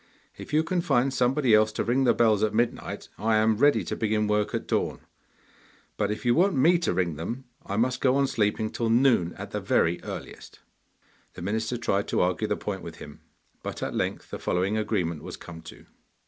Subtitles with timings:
[0.35, 3.83] If you can find somebody else to ring the bells at midnight I am ready
[3.83, 5.01] to begin work at dawn;
[5.95, 9.35] but if you want me to ring them I must go on sleeping till noon
[9.37, 10.59] at the very earliest.'
[11.35, 13.21] The minister tried to argue the point with him,
[13.61, 15.85] but at length the following agreement was come to.